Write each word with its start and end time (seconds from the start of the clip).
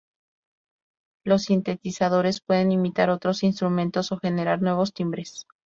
Los 1.23 1.43
sintetizadores 1.43 2.41
pueden 2.41 2.71
imitar 2.71 3.11
otros 3.11 3.43
instrumentos 3.43 4.11
o 4.11 4.17
generar 4.17 4.59
nuevos 4.63 4.93
timbres. 4.93 5.45